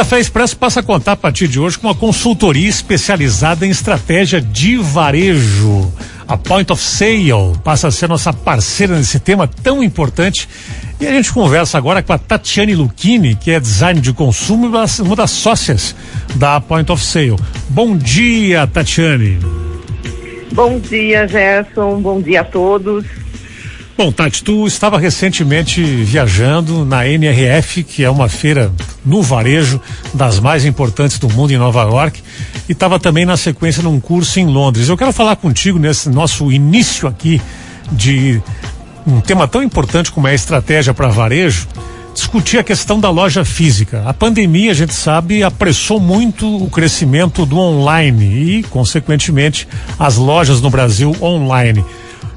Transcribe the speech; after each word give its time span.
Café 0.00 0.18
Expresso 0.18 0.56
passa 0.56 0.80
a 0.80 0.82
contar 0.82 1.12
a 1.12 1.16
partir 1.16 1.46
de 1.46 1.60
hoje 1.60 1.78
com 1.78 1.86
uma 1.86 1.94
consultoria 1.94 2.66
especializada 2.66 3.66
em 3.66 3.70
estratégia 3.70 4.40
de 4.40 4.78
varejo. 4.78 5.92
A 6.26 6.38
Point 6.38 6.72
of 6.72 6.82
Sale 6.82 7.54
passa 7.62 7.88
a 7.88 7.90
ser 7.90 8.08
nossa 8.08 8.32
parceira 8.32 8.96
nesse 8.96 9.20
tema 9.20 9.46
tão 9.46 9.82
importante. 9.82 10.48
E 10.98 11.06
a 11.06 11.10
gente 11.12 11.30
conversa 11.30 11.76
agora 11.76 12.02
com 12.02 12.14
a 12.14 12.18
Tatiane 12.18 12.74
Lucchini, 12.74 13.34
que 13.34 13.50
é 13.50 13.60
design 13.60 14.00
de 14.00 14.14
consumo 14.14 14.64
e 14.64 15.02
uma 15.02 15.16
das 15.16 15.32
sócias 15.32 15.94
da 16.34 16.58
Point 16.62 16.90
of 16.90 17.04
Sale. 17.04 17.36
Bom 17.68 17.94
dia, 17.94 18.66
Tatiane. 18.66 19.38
Bom 20.52 20.78
dia, 20.78 21.28
Gerson. 21.28 22.00
Bom 22.00 22.22
dia 22.22 22.40
a 22.40 22.44
todos. 22.44 23.04
Bom, 24.02 24.10
Tati, 24.10 24.42
tu 24.42 24.66
estava 24.66 24.98
recentemente 24.98 25.82
viajando 25.82 26.86
na 26.86 27.06
NRF, 27.06 27.82
que 27.82 28.02
é 28.02 28.08
uma 28.08 28.30
feira 28.30 28.72
no 29.04 29.22
varejo 29.22 29.78
das 30.14 30.40
mais 30.40 30.64
importantes 30.64 31.18
do 31.18 31.28
mundo 31.28 31.52
em 31.52 31.58
Nova 31.58 31.82
York, 31.82 32.22
e 32.66 32.72
estava 32.72 32.98
também 32.98 33.26
na 33.26 33.36
sequência 33.36 33.82
num 33.82 34.00
curso 34.00 34.40
em 34.40 34.46
Londres. 34.46 34.88
Eu 34.88 34.96
quero 34.96 35.12
falar 35.12 35.36
contigo 35.36 35.78
nesse 35.78 36.08
nosso 36.08 36.50
início 36.50 37.06
aqui 37.06 37.42
de 37.92 38.40
um 39.06 39.20
tema 39.20 39.46
tão 39.46 39.62
importante 39.62 40.10
como 40.10 40.26
é 40.26 40.30
a 40.30 40.34
estratégia 40.34 40.94
para 40.94 41.08
varejo, 41.08 41.68
discutir 42.14 42.56
a 42.56 42.64
questão 42.64 42.98
da 42.98 43.10
loja 43.10 43.44
física. 43.44 44.02
A 44.06 44.14
pandemia, 44.14 44.70
a 44.70 44.74
gente 44.74 44.94
sabe, 44.94 45.42
apressou 45.42 46.00
muito 46.00 46.64
o 46.64 46.70
crescimento 46.70 47.44
do 47.44 47.58
online 47.58 48.60
e, 48.60 48.62
consequentemente, 48.62 49.68
as 49.98 50.16
lojas 50.16 50.62
no 50.62 50.70
Brasil 50.70 51.14
online. 51.20 51.84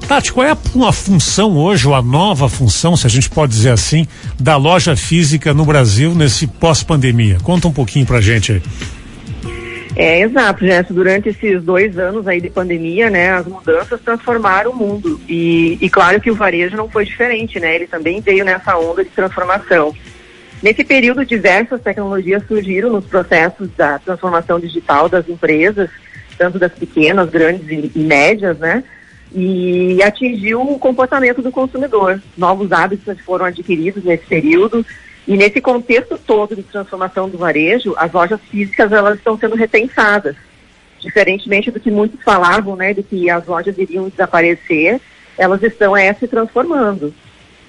Tati, 0.06 0.32
qual 0.32 0.46
é 0.46 0.50
a, 0.50 0.92
função 0.92 1.56
hoje, 1.56 1.88
ou 1.88 1.94
a 1.94 2.02
nova 2.02 2.48
função, 2.48 2.96
se 2.96 3.06
a 3.06 3.10
gente 3.10 3.30
pode 3.30 3.52
dizer 3.52 3.70
assim, 3.70 4.06
da 4.38 4.56
loja 4.56 4.94
física 4.94 5.54
no 5.54 5.64
Brasil 5.64 6.14
nesse 6.14 6.46
pós-pandemia? 6.46 7.38
Conta 7.42 7.68
um 7.68 7.72
pouquinho 7.72 8.04
pra 8.04 8.20
gente 8.20 8.52
aí. 8.52 8.62
É, 9.96 10.20
exato, 10.20 10.66
Jess. 10.66 10.88
Durante 10.90 11.28
esses 11.28 11.62
dois 11.62 11.96
anos 11.98 12.26
aí 12.26 12.40
de 12.40 12.50
pandemia, 12.50 13.08
né, 13.08 13.30
as 13.30 13.46
mudanças 13.46 14.00
transformaram 14.00 14.72
o 14.72 14.76
mundo. 14.76 15.20
E, 15.28 15.78
e 15.80 15.88
claro 15.88 16.20
que 16.20 16.30
o 16.30 16.34
varejo 16.34 16.76
não 16.76 16.88
foi 16.88 17.04
diferente, 17.04 17.60
né? 17.60 17.76
Ele 17.76 17.86
também 17.86 18.20
veio 18.20 18.44
nessa 18.44 18.76
onda 18.76 19.04
de 19.04 19.10
transformação. 19.10 19.94
Nesse 20.62 20.82
período, 20.82 21.24
diversas 21.24 21.80
tecnologias 21.80 22.42
surgiram 22.46 22.90
nos 22.90 23.04
processos 23.04 23.68
da 23.76 23.98
transformação 23.98 24.58
digital 24.58 25.08
das 25.08 25.28
empresas, 25.28 25.88
tanto 26.36 26.58
das 26.58 26.72
pequenas, 26.72 27.30
grandes 27.30 27.68
e, 27.68 27.92
e 27.94 28.00
médias, 28.00 28.58
né? 28.58 28.82
E 29.34 30.00
atingiu 30.02 30.62
o 30.62 30.78
comportamento 30.78 31.42
do 31.42 31.50
consumidor. 31.50 32.22
Novos 32.38 32.70
hábitos 32.70 33.18
foram 33.20 33.46
adquiridos 33.46 34.04
nesse 34.04 34.24
período 34.24 34.86
e 35.26 35.36
nesse 35.36 35.60
contexto 35.60 36.18
todo 36.18 36.54
de 36.54 36.62
transformação 36.62 37.28
do 37.28 37.38
varejo, 37.38 37.94
as 37.96 38.12
lojas 38.12 38.40
físicas 38.50 38.92
elas 38.92 39.18
estão 39.18 39.36
sendo 39.38 39.56
repensadas. 39.56 40.36
Diferentemente 41.00 41.70
do 41.70 41.80
que 41.80 41.90
muitos 41.90 42.22
falavam, 42.22 42.76
né, 42.76 42.94
de 42.94 43.02
que 43.02 43.28
as 43.28 43.46
lojas 43.46 43.76
iriam 43.76 44.08
desaparecer, 44.08 45.00
elas 45.36 45.62
estão 45.62 45.96
é, 45.96 46.12
se 46.14 46.28
transformando. 46.28 47.12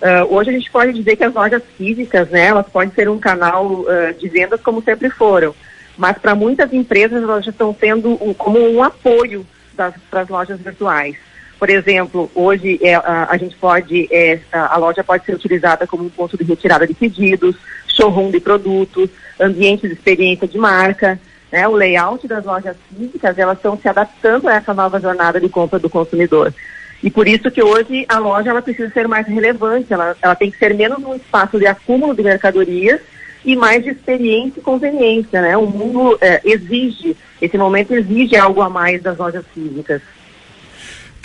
Uh, 0.02 0.36
hoje 0.36 0.50
a 0.50 0.54
gente 0.54 0.70
pode 0.70 0.94
dizer 0.94 1.16
que 1.16 1.24
as 1.24 1.34
lojas 1.34 1.64
físicas, 1.78 2.30
né, 2.30 2.48
elas 2.48 2.68
podem 2.68 2.94
ser 2.94 3.10
um 3.10 3.18
canal 3.18 3.66
uh, 3.66 4.14
de 4.20 4.28
vendas 4.28 4.62
como 4.62 4.82
sempre 4.84 5.10
foram, 5.10 5.56
mas 5.98 6.18
para 6.18 6.36
muitas 6.36 6.72
empresas 6.74 7.24
elas 7.24 7.46
já 7.46 7.52
estão 7.52 7.76
sendo 7.80 8.12
um, 8.22 8.34
como 8.34 8.60
um 8.60 8.84
apoio 8.84 9.46
para 9.76 10.22
as 10.22 10.30
lojas 10.30 10.60
virtuais. 10.60 11.16
Por 11.58 11.70
exemplo, 11.70 12.30
hoje 12.36 12.80
é, 12.82 12.96
a, 12.96 13.28
a, 13.30 13.38
gente 13.38 13.56
pode, 13.56 14.08
é, 14.12 14.40
a, 14.52 14.78
loja 14.78 15.04
pode 15.04 15.26
ser 15.26 15.36
utilizada 15.36 15.88
como 15.88 16.04
um 16.04 16.10
ponto 16.10 16.38
de 16.38 16.44
retirada 16.44 16.86
de 16.86 16.94
pedidos, 16.94 17.56
showroom 17.88 18.30
de 18.30 18.40
produtos, 18.40 19.10
ambiente 19.40 19.88
de 19.88 19.94
experiência 19.94 20.48
de 20.48 20.58
marca. 20.58 21.20
Né? 21.52 21.68
O 21.68 21.72
layout 21.76 22.28
das 22.28 22.44
lojas 22.44 22.76
físicas, 22.90 23.38
elas 23.38 23.58
estão 23.58 23.78
se 23.78 23.88
adaptando 23.88 24.48
a 24.50 24.56
essa 24.56 24.74
nova 24.74 25.00
jornada 25.00 25.40
de 25.40 25.48
compra 25.48 25.80
do 25.80 25.90
consumidor. 25.90 26.54
E 27.02 27.10
por 27.10 27.28
isso 27.28 27.52
que 27.52 27.64
hoje 27.64 28.06
a 28.10 28.20
loja 28.20 28.50
ela 28.50 28.62
precisa 28.62 28.90
ser 28.90 29.08
mais 29.08 29.28
relevante, 29.28 29.94
ela, 29.94 30.16
ela 30.22 30.36
tem 30.36 30.52
que 30.52 30.58
ser 30.58 30.74
menos 30.74 31.04
um 31.04 31.16
espaço 31.16 31.60
de 31.60 31.68
acúmulo 31.68 32.16
de 32.16 32.24
mercadorias 32.24 33.00
e 33.46 33.56
mais 33.56 33.84
de 33.84 33.92
experiência 33.92 34.60
e 34.60 34.64
conveniência. 34.64 35.42
Né? 35.42 35.56
O 35.56 35.68
mundo 35.68 36.18
é, 36.20 36.42
exige, 36.44 37.16
esse 37.42 37.58
momento 37.58 37.94
exige 37.94 38.36
algo 38.36 38.62
a 38.62 38.70
mais 38.70 39.02
das 39.02 39.18
lojas 39.18 39.46
físicas. 39.54 40.02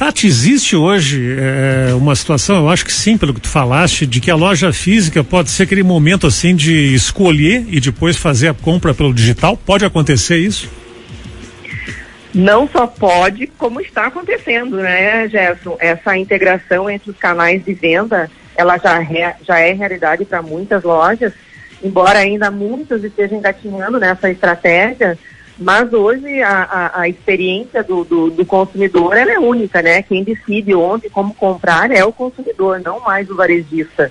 Tati, 0.00 0.26
existe 0.26 0.74
hoje 0.74 1.36
é, 1.38 1.92
uma 1.92 2.16
situação, 2.16 2.56
eu 2.56 2.70
acho 2.70 2.86
que 2.86 2.90
sim, 2.90 3.18
pelo 3.18 3.34
que 3.34 3.40
tu 3.42 3.48
falaste, 3.48 4.06
de 4.06 4.18
que 4.18 4.30
a 4.30 4.34
loja 4.34 4.72
física 4.72 5.22
pode 5.22 5.50
ser 5.50 5.64
aquele 5.64 5.82
momento 5.82 6.26
assim 6.26 6.56
de 6.56 6.94
escolher 6.94 7.66
e 7.68 7.78
depois 7.80 8.16
fazer 8.16 8.48
a 8.48 8.54
compra 8.54 8.94
pelo 8.94 9.12
digital? 9.12 9.58
Pode 9.58 9.84
acontecer 9.84 10.38
isso? 10.38 10.70
Não 12.34 12.66
só 12.66 12.86
pode, 12.86 13.46
como 13.58 13.78
está 13.78 14.06
acontecendo, 14.06 14.78
né, 14.78 15.28
Gerson? 15.28 15.76
Essa 15.78 16.16
integração 16.16 16.88
entre 16.88 17.10
os 17.10 17.18
canais 17.18 17.62
de 17.62 17.74
venda, 17.74 18.30
ela 18.56 18.78
já, 18.78 19.02
é, 19.02 19.36
já 19.46 19.58
é 19.58 19.74
realidade 19.74 20.24
para 20.24 20.40
muitas 20.40 20.82
lojas, 20.82 21.34
embora 21.84 22.20
ainda 22.20 22.50
muitas 22.50 23.04
estejam 23.04 23.36
engatinhando 23.36 24.00
nessa 24.00 24.30
estratégia, 24.30 25.18
mas 25.60 25.92
hoje 25.92 26.42
a, 26.42 26.62
a, 26.62 27.00
a 27.02 27.08
experiência 27.08 27.84
do, 27.84 28.02
do, 28.02 28.30
do, 28.30 28.46
consumidor 28.46 29.14
é 29.14 29.38
única, 29.38 29.82
né? 29.82 30.02
Quem 30.02 30.24
decide 30.24 30.74
onde 30.74 31.08
e 31.08 31.10
como 31.10 31.34
comprar 31.34 31.90
é 31.90 32.02
o 32.02 32.12
consumidor, 32.12 32.80
não 32.80 33.00
mais 33.00 33.28
o 33.28 33.36
varejista. 33.36 34.10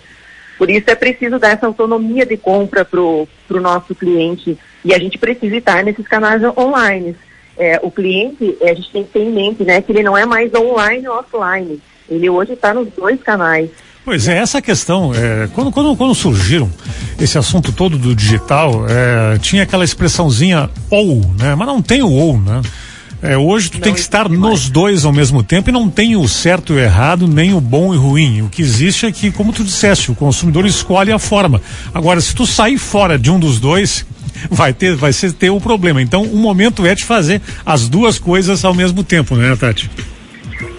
Por 0.59 0.69
isso 0.69 0.91
é 0.91 0.95
preciso 0.95 1.39
dar 1.39 1.53
essa 1.53 1.65
autonomia 1.65 2.23
de 2.23 2.38
compra 2.38 2.85
para 2.85 2.99
o 2.99 3.27
nosso 3.49 3.95
cliente 3.95 4.57
e 4.85 4.93
a 4.93 4.99
gente 4.99 5.17
precisa 5.17 5.55
estar 5.57 5.83
nesses 5.83 6.07
canais 6.07 6.43
online. 6.55 7.15
É, 7.57 7.79
o 7.81 7.89
cliente, 7.89 8.55
é, 8.61 8.69
a 8.69 8.73
gente 8.75 8.91
tem 8.91 9.03
que 9.03 9.11
ter 9.11 9.23
em 9.23 9.31
mente, 9.31 9.63
né, 9.63 9.81
que 9.81 9.91
ele 9.91 10.03
não 10.03 10.15
é 10.15 10.25
mais 10.25 10.53
online 10.53 11.07
ou 11.07 11.17
offline. 11.17 11.81
Ele 12.07 12.29
hoje 12.29 12.53
está 12.53 12.73
nos 12.73 12.89
dois 12.89 13.21
canais. 13.23 13.71
Pois 14.09 14.27
é, 14.27 14.39
essa 14.39 14.59
questão, 14.59 15.13
é, 15.13 15.47
quando, 15.53 15.71
quando, 15.71 15.95
quando 15.95 16.15
surgiram 16.15 16.67
esse 17.21 17.37
assunto 17.37 17.71
todo 17.71 17.95
do 17.95 18.15
digital, 18.15 18.83
é, 18.89 19.37
tinha 19.37 19.61
aquela 19.61 19.83
expressãozinha 19.83 20.67
ou, 20.89 21.21
né? 21.37 21.53
Mas 21.53 21.67
não 21.67 21.79
tem 21.79 22.01
o 22.01 22.09
ou, 22.09 22.35
né? 22.35 22.59
É, 23.21 23.37
hoje 23.37 23.69
tu 23.69 23.75
não 23.75 23.81
tem 23.81 23.93
que 23.93 23.99
estar 23.99 24.27
nos 24.27 24.67
dois 24.67 25.05
ao 25.05 25.13
mesmo 25.13 25.43
tempo 25.43 25.69
e 25.69 25.71
não 25.71 25.87
tem 25.87 26.15
o 26.15 26.27
certo 26.27 26.73
e 26.73 26.77
o 26.77 26.79
errado, 26.79 27.27
nem 27.27 27.53
o 27.53 27.61
bom 27.61 27.93
e 27.93 27.97
o 27.97 28.01
ruim. 28.01 28.41
O 28.41 28.49
que 28.49 28.63
existe 28.63 29.05
é 29.05 29.11
que, 29.11 29.29
como 29.29 29.53
tu 29.53 29.63
disseste, 29.63 30.09
o 30.09 30.15
consumidor 30.15 30.65
escolhe 30.65 31.11
a 31.11 31.19
forma. 31.19 31.61
Agora, 31.93 32.19
se 32.19 32.33
tu 32.33 32.47
sair 32.47 32.79
fora 32.79 33.15
de 33.15 33.29
um 33.29 33.39
dos 33.39 33.59
dois, 33.59 34.07
vai 34.49 34.73
ter, 34.73 34.95
vai 34.95 35.13
ser 35.13 35.33
ter 35.33 35.51
o 35.51 35.57
um 35.57 35.59
problema. 35.59 36.01
Então, 36.01 36.23
o 36.23 36.37
momento 36.37 36.83
é 36.83 36.95
de 36.95 37.03
fazer 37.03 37.43
as 37.63 37.87
duas 37.87 38.17
coisas 38.17 38.65
ao 38.65 38.73
mesmo 38.73 39.03
tempo, 39.03 39.35
né, 39.35 39.55
Tati? 39.55 39.87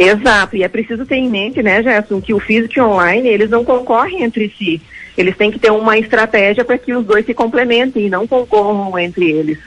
Exato, 0.02 0.56
e 0.56 0.62
é 0.62 0.68
preciso 0.68 1.04
ter 1.04 1.16
em 1.16 1.28
mente, 1.28 1.62
né, 1.62 1.82
Gerson, 1.82 2.22
que 2.22 2.32
o 2.32 2.40
físico 2.40 2.72
e 2.78 2.80
online, 2.80 3.28
eles 3.28 3.50
não 3.50 3.62
concorrem 3.62 4.22
entre 4.22 4.50
si. 4.56 4.80
Eles 5.14 5.36
têm 5.36 5.50
que 5.50 5.58
ter 5.58 5.70
uma 5.70 5.98
estratégia 5.98 6.64
para 6.64 6.78
que 6.78 6.94
os 6.94 7.04
dois 7.04 7.26
se 7.26 7.34
complementem 7.34 8.06
e 8.06 8.08
não 8.08 8.26
concorram 8.26 8.98
entre 8.98 9.30
eles. 9.30 9.58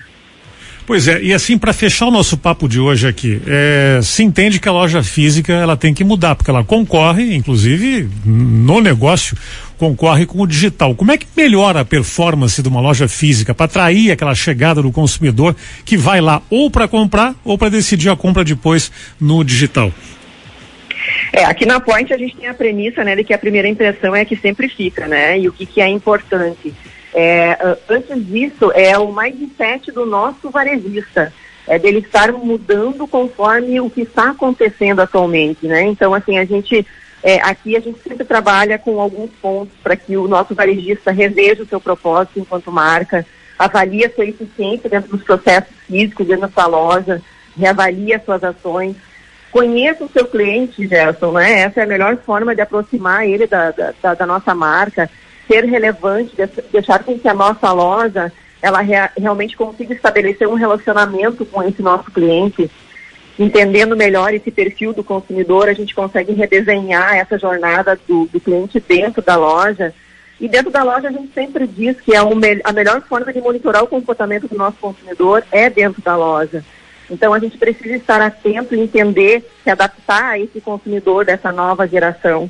Pois 0.88 1.08
é, 1.08 1.22
e 1.22 1.32
assim, 1.32 1.56
para 1.56 1.72
fechar 1.72 2.08
o 2.08 2.12
nosso 2.12 2.36
papo 2.36 2.68
de 2.68 2.80
hoje 2.80 3.08
aqui, 3.08 3.40
é, 3.46 4.00
se 4.02 4.24
entende 4.24 4.60
que 4.60 4.68
a 4.68 4.72
loja 4.72 5.04
física 5.04 5.54
ela 5.54 5.78
tem 5.78 5.94
que 5.94 6.04
mudar, 6.04 6.34
porque 6.34 6.50
ela 6.50 6.64
concorre, 6.64 7.36
inclusive, 7.36 8.10
no 8.26 8.82
negócio, 8.82 9.38
concorre 9.78 10.26
com 10.26 10.42
o 10.42 10.48
digital. 10.48 10.96
Como 10.96 11.12
é 11.12 11.18
que 11.18 11.28
melhora 11.38 11.82
a 11.82 11.86
performance 11.86 12.60
de 12.60 12.68
uma 12.68 12.82
loja 12.82 13.08
física 13.08 13.54
para 13.54 13.68
atrair 13.68 14.12
aquela 14.12 14.34
chegada 14.34 14.82
do 14.82 14.92
consumidor 14.92 15.56
que 15.86 15.96
vai 15.96 16.20
lá 16.20 16.42
ou 16.50 16.72
para 16.72 16.88
comprar 16.88 17.36
ou 17.46 17.56
para 17.56 17.70
decidir 17.70 18.10
a 18.10 18.16
compra 18.16 18.44
depois 18.44 18.92
no 19.22 19.44
digital? 19.44 19.94
É, 21.32 21.46
aqui 21.46 21.66
na 21.66 21.80
Point 21.80 22.14
a 22.14 22.18
gente 22.18 22.38
tem 22.38 22.48
a 22.48 22.54
premissa, 22.54 23.04
né, 23.04 23.16
de 23.16 23.24
que 23.24 23.34
a 23.34 23.38
primeira 23.38 23.68
impressão 23.68 24.16
é 24.16 24.22
a 24.22 24.26
que 24.26 24.36
sempre 24.36 24.68
fica, 24.68 25.08
né, 25.08 25.40
e 25.40 25.48
o 25.48 25.54
que, 25.54 25.66
que 25.66 25.82
é 25.82 25.88
importante. 25.88 26.74
É, 27.14 27.78
antes 27.88 28.26
disso, 28.26 28.72
é 28.74 28.98
o 28.98 29.14
mindset 29.14 29.92
do 29.92 30.06
nosso 30.06 30.50
varejista, 30.50 31.32
é 31.68 31.78
dele 31.78 32.00
estar 32.00 32.32
mudando 32.32 33.08
conforme 33.08 33.80
o 33.80 33.90
que 33.90 34.02
está 34.02 34.32
acontecendo 34.32 35.00
atualmente, 35.00 35.66
né? 35.66 35.84
Então, 35.84 36.14
assim, 36.14 36.38
a 36.38 36.44
gente, 36.44 36.86
é, 37.22 37.36
aqui 37.36 37.78
a 37.78 37.80
gente 37.80 38.00
sempre 38.02 38.26
trabalha 38.26 38.78
com 38.78 39.00
alguns 39.00 39.30
pontos 39.42 39.74
para 39.82 39.96
que 39.96 40.18
o 40.18 40.28
nosso 40.28 40.54
varejista 40.54 41.12
reveja 41.12 41.64
o 41.64 41.68
seu 41.68 41.80
propósito 41.80 42.40
enquanto 42.40 42.72
marca, 42.72 43.26
avalie 43.58 44.06
a 44.06 44.10
sua 44.10 44.26
eficiência 44.26 44.90
dentro 44.90 45.12
dos 45.12 45.24
processos 45.24 45.74
físicos, 45.88 46.28
dentro 46.28 46.48
da 46.48 46.54
sua 46.54 46.66
loja, 46.66 47.22
reavalie 47.58 48.14
as 48.14 48.26
suas 48.26 48.44
ações, 48.44 48.96
conheça 49.54 50.04
o 50.04 50.10
seu 50.10 50.26
cliente, 50.26 50.88
Gerson, 50.88 51.32
né? 51.34 51.60
Essa 51.62 51.82
é 51.82 51.84
a 51.84 51.88
melhor 51.88 52.18
forma 52.18 52.56
de 52.56 52.62
aproximar 52.62 53.26
ele 53.30 53.46
da, 53.46 53.70
da, 54.02 54.16
da 54.16 54.26
nossa 54.26 54.56
marca, 54.56 55.08
ser 55.48 55.64
relevante, 55.66 56.36
deixar 56.72 57.04
com 57.04 57.18
que 57.18 57.28
a 57.28 57.36
nossa 57.36 57.72
loja 57.72 58.34
ela 58.60 58.82
rea, 58.82 59.12
realmente 59.16 59.56
consiga 59.56 59.94
estabelecer 59.94 60.48
um 60.48 60.56
relacionamento 60.56 61.46
com 61.46 61.62
esse 61.62 61.84
nosso 61.84 62.10
cliente, 62.10 62.72
entendendo 63.38 63.96
melhor 63.96 64.34
esse 64.34 64.50
perfil 64.50 64.92
do 64.92 65.04
consumidor, 65.04 65.70
a 65.70 65.74
gente 65.74 65.94
consegue 65.94 66.34
redesenhar 66.34 67.16
essa 67.16 67.38
jornada 67.38 68.00
do, 68.08 68.26
do 68.34 68.40
cliente 68.40 68.80
dentro 68.80 69.22
da 69.22 69.36
loja 69.36 69.94
E 70.40 70.48
dentro 70.48 70.72
da 70.72 70.84
loja 70.84 71.10
a 71.10 71.12
gente 71.12 71.32
sempre 71.34 71.68
diz 71.68 72.02
que 72.02 72.14
é 72.16 72.18
a 72.18 72.74
melhor 72.74 73.02
forma 73.02 73.32
de 73.32 73.40
monitorar 73.40 73.84
o 73.84 73.88
comportamento 73.88 74.48
do 74.48 74.58
nosso 74.58 74.78
consumidor 74.78 75.44
é 75.52 75.70
dentro 75.70 76.02
da 76.02 76.16
loja. 76.16 76.64
Então 77.10 77.34
a 77.34 77.40
gente 77.40 77.58
precisa 77.58 77.96
estar 77.96 78.22
atento 78.22 78.74
e 78.74 78.80
entender, 78.80 79.46
se 79.64 79.70
adaptar 79.70 80.32
a 80.32 80.40
esse 80.40 80.62
consumidor 80.62 81.26
dessa 81.26 81.52
nova 81.52 81.88
geração. 81.88 82.50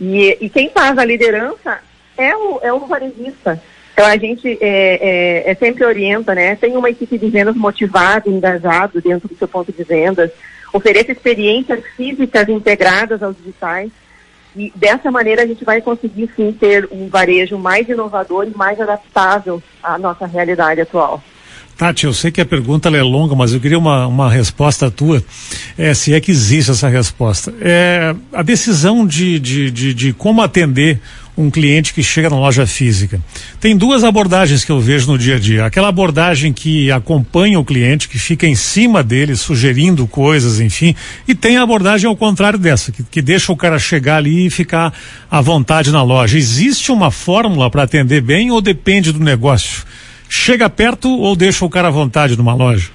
E, 0.00 0.38
e 0.40 0.48
quem 0.48 0.70
faz 0.70 0.96
a 0.98 1.04
liderança 1.04 1.80
é 2.16 2.36
o, 2.36 2.60
é 2.62 2.72
o 2.72 2.80
varejista. 2.80 3.60
Então 3.92 4.06
a 4.06 4.16
gente 4.16 4.56
é, 4.60 5.44
é, 5.46 5.50
é, 5.50 5.54
sempre 5.56 5.84
orienta, 5.84 6.34
né? 6.34 6.54
Tem 6.54 6.76
uma 6.76 6.88
equipe 6.88 7.18
de 7.18 7.28
vendas 7.28 7.56
motivada, 7.56 8.30
engajado 8.30 9.00
dentro 9.00 9.28
do 9.28 9.36
seu 9.36 9.48
ponto 9.48 9.72
de 9.72 9.82
vendas, 9.82 10.30
ofereça 10.72 11.10
experiências 11.10 11.84
físicas 11.96 12.48
integradas 12.48 13.22
aos 13.22 13.36
digitais. 13.36 13.90
E 14.56 14.72
dessa 14.74 15.10
maneira 15.10 15.42
a 15.42 15.46
gente 15.46 15.64
vai 15.64 15.80
conseguir 15.80 16.30
sim 16.34 16.52
ter 16.52 16.88
um 16.92 17.08
varejo 17.08 17.58
mais 17.58 17.88
inovador 17.88 18.46
e 18.46 18.56
mais 18.56 18.80
adaptável 18.80 19.62
à 19.82 19.98
nossa 19.98 20.26
realidade 20.26 20.80
atual. 20.80 21.22
Tati, 21.78 22.06
eu 22.06 22.12
sei 22.12 22.32
que 22.32 22.40
a 22.40 22.44
pergunta 22.44 22.88
é 22.88 23.02
longa, 23.04 23.36
mas 23.36 23.52
eu 23.52 23.60
queria 23.60 23.78
uma, 23.78 24.04
uma 24.08 24.28
resposta 24.28 24.90
tua, 24.90 25.22
é, 25.78 25.94
se 25.94 26.12
é 26.12 26.20
que 26.20 26.32
existe 26.32 26.72
essa 26.72 26.88
resposta. 26.88 27.54
É, 27.60 28.16
a 28.32 28.42
decisão 28.42 29.06
de, 29.06 29.38
de, 29.38 29.70
de, 29.70 29.94
de 29.94 30.12
como 30.12 30.42
atender 30.42 31.00
um 31.36 31.48
cliente 31.48 31.94
que 31.94 32.02
chega 32.02 32.28
na 32.28 32.36
loja 32.36 32.66
física. 32.66 33.20
Tem 33.60 33.76
duas 33.76 34.02
abordagens 34.02 34.64
que 34.64 34.72
eu 34.72 34.80
vejo 34.80 35.06
no 35.06 35.16
dia 35.16 35.36
a 35.36 35.38
dia. 35.38 35.66
Aquela 35.66 35.86
abordagem 35.86 36.52
que 36.52 36.90
acompanha 36.90 37.60
o 37.60 37.64
cliente, 37.64 38.08
que 38.08 38.18
fica 38.18 38.44
em 38.44 38.56
cima 38.56 39.00
dele, 39.04 39.36
sugerindo 39.36 40.04
coisas, 40.08 40.58
enfim. 40.58 40.96
E 41.28 41.34
tem 41.34 41.58
a 41.58 41.62
abordagem 41.62 42.08
ao 42.08 42.16
contrário 42.16 42.58
dessa, 42.58 42.90
que, 42.90 43.04
que 43.04 43.22
deixa 43.22 43.52
o 43.52 43.56
cara 43.56 43.78
chegar 43.78 44.16
ali 44.16 44.46
e 44.46 44.50
ficar 44.50 44.92
à 45.30 45.40
vontade 45.40 45.92
na 45.92 46.02
loja. 46.02 46.36
Existe 46.36 46.90
uma 46.90 47.12
fórmula 47.12 47.70
para 47.70 47.84
atender 47.84 48.20
bem 48.20 48.50
ou 48.50 48.60
depende 48.60 49.12
do 49.12 49.20
negócio? 49.20 49.86
Chega 50.28 50.68
perto 50.68 51.08
ou 51.08 51.34
deixa 51.34 51.64
o 51.64 51.70
cara 51.70 51.88
à 51.88 51.90
vontade 51.90 52.36
numa 52.36 52.54
loja? 52.54 52.90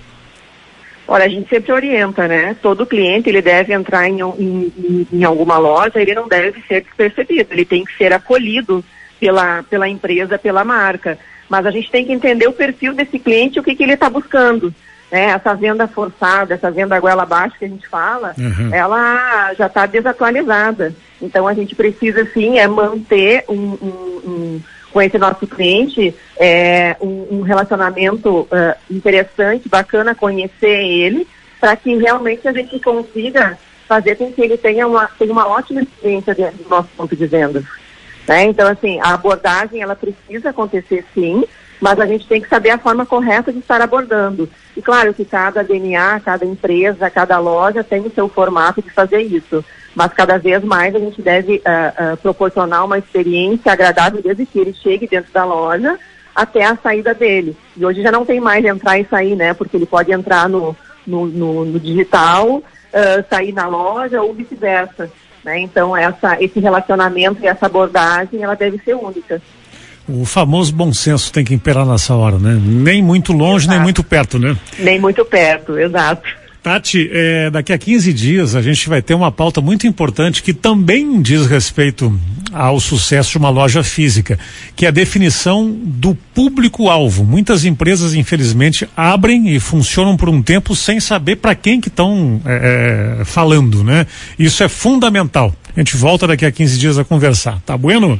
Olha, 1.07 1.25
a 1.25 1.29
gente 1.29 1.49
sempre 1.49 1.71
orienta, 1.71 2.27
né? 2.27 2.55
Todo 2.61 2.85
cliente 2.85 3.29
ele 3.29 3.41
deve 3.41 3.73
entrar 3.73 4.07
em, 4.07 4.21
em, 4.21 5.07
em, 5.11 5.23
alguma 5.23 5.57
loja, 5.57 6.01
ele 6.01 6.15
não 6.15 6.27
deve 6.27 6.61
ser 6.67 6.81
despercebido, 6.81 7.49
ele 7.51 7.65
tem 7.65 7.83
que 7.83 7.95
ser 7.97 8.13
acolhido 8.13 8.83
pela, 9.19 9.63
pela 9.63 9.89
empresa, 9.89 10.37
pela 10.37 10.63
marca. 10.63 11.17
Mas 11.49 11.65
a 11.65 11.71
gente 11.71 11.91
tem 11.91 12.05
que 12.05 12.13
entender 12.13 12.47
o 12.47 12.53
perfil 12.53 12.93
desse 12.93 13.19
cliente, 13.19 13.59
o 13.59 13.63
que, 13.63 13.75
que 13.75 13.83
ele 13.83 13.93
está 13.93 14.09
buscando. 14.09 14.73
Né? 15.11 15.25
Essa 15.25 15.53
venda 15.53 15.87
forçada, 15.87 16.53
essa 16.55 16.71
venda 16.71 16.99
goela 16.99 17.23
abaixo 17.23 17.57
que 17.59 17.65
a 17.65 17.69
gente 17.69 17.87
fala, 17.87 18.33
uhum. 18.37 18.73
ela 18.73 19.53
já 19.53 19.67
está 19.67 19.85
desatualizada. 19.85 20.95
Então 21.21 21.47
a 21.47 21.53
gente 21.53 21.75
precisa 21.75 22.25
sim 22.33 22.57
é 22.57 22.67
manter 22.67 23.43
um, 23.47 23.53
um, 23.55 24.21
um 24.25 24.61
com 24.93 25.01
esse 25.01 25.17
nosso 25.17 25.47
cliente, 25.47 26.15
é, 26.37 26.95
um, 27.01 27.39
um 27.39 27.41
relacionamento 27.41 28.41
uh, 28.41 28.75
interessante, 28.89 29.67
bacana 29.67 30.13
conhecer 30.13 30.85
ele, 30.85 31.27
para 31.59 31.75
que 31.75 31.95
realmente 31.95 32.47
a 32.47 32.53
gente 32.53 32.79
consiga 32.79 33.57
fazer 33.87 34.15
com 34.15 34.31
que 34.31 34.41
ele 34.41 34.55
tenha 34.55 34.87
uma, 34.87 35.07
tenha 35.07 35.31
uma 35.31 35.47
ótima 35.47 35.81
experiência 35.81 36.35
do 36.35 36.69
nosso 36.69 36.89
ponto 36.95 37.15
de 37.15 37.25
venda. 37.25 37.63
Né? 38.27 38.43
Então, 38.43 38.67
assim, 38.67 38.99
a 39.01 39.15
abordagem 39.15 39.81
ela 39.81 39.95
precisa 39.95 40.51
acontecer 40.51 41.03
sim, 41.13 41.43
mas 41.81 41.99
a 41.99 42.05
gente 42.05 42.27
tem 42.27 42.39
que 42.39 42.47
saber 42.47 42.69
a 42.69 42.77
forma 42.77 43.05
correta 43.05 43.51
de 43.51 43.59
estar 43.59 43.81
abordando. 43.81 44.47
E 44.77 44.81
claro 44.81 45.13
que 45.13 45.25
cada 45.25 45.63
DNA, 45.63 46.19
cada 46.19 46.45
empresa, 46.45 47.09
cada 47.09 47.39
loja 47.39 47.83
tem 47.83 48.01
o 48.01 48.11
seu 48.13 48.29
formato 48.29 48.81
de 48.81 48.91
fazer 48.91 49.21
isso 49.21 49.65
mas 49.95 50.13
cada 50.13 50.37
vez 50.37 50.63
mais 50.63 50.95
a 50.95 50.99
gente 50.99 51.21
deve 51.21 51.57
uh, 51.57 52.13
uh, 52.13 52.17
proporcionar 52.17 52.85
uma 52.85 52.97
experiência 52.97 53.71
agradável 53.71 54.21
desde 54.21 54.45
que 54.45 54.59
ele 54.59 54.73
chegue 54.73 55.07
dentro 55.07 55.31
da 55.31 55.45
loja 55.45 55.97
até 56.35 56.65
a 56.65 56.75
saída 56.75 57.13
dele. 57.13 57.55
E 57.77 57.85
hoje 57.85 58.01
já 58.01 58.11
não 58.11 58.25
tem 58.25 58.39
mais 58.39 58.65
entrar 58.65 58.99
e 58.99 59.05
sair, 59.05 59.35
né? 59.35 59.53
Porque 59.53 59.77
ele 59.77 59.85
pode 59.85 60.11
entrar 60.11 60.49
no, 60.49 60.75
no, 61.05 61.27
no, 61.27 61.65
no 61.65 61.79
digital, 61.79 62.57
uh, 62.57 62.63
sair 63.29 63.53
na 63.53 63.67
loja 63.67 64.21
ou 64.21 64.33
vice-versa. 64.33 65.11
Né? 65.43 65.59
Então 65.59 65.95
essa, 65.95 66.41
esse 66.41 66.59
relacionamento 66.59 67.43
e 67.43 67.47
essa 67.47 67.65
abordagem 67.65 68.41
ela 68.41 68.55
deve 68.55 68.79
ser 68.79 68.95
única. 68.95 69.41
O 70.07 70.25
famoso 70.25 70.73
bom 70.73 70.91
senso 70.91 71.31
tem 71.31 71.45
que 71.45 71.53
imperar 71.53 71.85
nessa 71.85 72.13
hora, 72.13 72.37
né? 72.37 72.59
Nem 72.61 73.01
muito 73.01 73.31
longe, 73.31 73.65
exato. 73.65 73.71
nem 73.71 73.83
muito 73.83 74.03
perto, 74.03 74.37
né? 74.37 74.57
Nem 74.79 74.99
muito 74.99 75.23
perto, 75.23 75.77
exato. 75.77 76.27
Tati, 76.63 77.09
é, 77.11 77.49
daqui 77.49 77.73
a 77.73 77.77
15 77.77 78.13
dias 78.13 78.55
a 78.55 78.61
gente 78.61 78.87
vai 78.87 79.01
ter 79.01 79.13
uma 79.13 79.29
pauta 79.29 79.59
muito 79.59 79.85
importante 79.85 80.41
que 80.41 80.53
também 80.53 81.21
diz 81.21 81.45
respeito 81.45 82.17
ao 82.53 82.79
sucesso 82.79 83.31
de 83.31 83.37
uma 83.37 83.49
loja 83.49 83.83
física, 83.83 84.39
que 84.73 84.85
é 84.85 84.87
a 84.87 84.91
definição 84.91 85.77
do 85.83 86.15
público-alvo. 86.33 87.25
Muitas 87.25 87.65
empresas, 87.65 88.13
infelizmente, 88.13 88.87
abrem 88.95 89.49
e 89.49 89.59
funcionam 89.59 90.15
por 90.15 90.29
um 90.29 90.41
tempo 90.41 90.73
sem 90.73 91.01
saber 91.01 91.35
para 91.35 91.53
quem 91.53 91.81
que 91.81 91.89
estão 91.89 92.39
é, 92.45 93.19
é, 93.19 93.25
falando, 93.25 93.83
né? 93.83 94.07
Isso 94.39 94.63
é 94.63 94.69
fundamental. 94.69 95.53
A 95.75 95.79
gente 95.79 95.97
volta 95.97 96.25
daqui 96.27 96.45
a 96.45 96.51
15 96.51 96.77
dias 96.77 96.97
a 96.97 97.03
conversar. 97.03 97.59
Tá 97.65 97.75
bueno? 97.77 98.17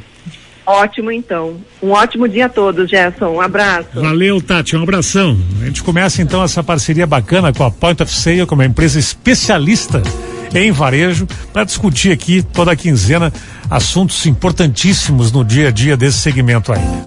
Ótimo, 0.66 1.10
então. 1.10 1.56
Um 1.82 1.90
ótimo 1.90 2.26
dia 2.26 2.46
a 2.46 2.48
todos, 2.48 2.88
Gerson. 2.88 3.28
Um 3.28 3.40
abraço. 3.40 3.88
Valeu, 3.94 4.40
Tati. 4.40 4.76
Um 4.76 4.82
abração. 4.82 5.36
A 5.60 5.66
gente 5.66 5.82
começa 5.82 6.22
então 6.22 6.42
essa 6.42 6.62
parceria 6.62 7.06
bacana 7.06 7.52
com 7.52 7.64
a 7.64 7.70
Point 7.70 8.02
of 8.02 8.12
Sale, 8.12 8.46
que 8.46 8.52
é 8.52 8.56
uma 8.56 8.64
empresa 8.64 8.98
especialista 8.98 10.02
em 10.54 10.70
varejo, 10.70 11.26
para 11.52 11.64
discutir 11.64 12.12
aqui 12.12 12.42
toda 12.42 12.72
a 12.72 12.76
quinzena 12.76 13.32
assuntos 13.70 14.24
importantíssimos 14.24 15.32
no 15.32 15.44
dia 15.44 15.68
a 15.68 15.70
dia 15.70 15.96
desse 15.96 16.18
segmento 16.18 16.72
aí. 16.72 17.02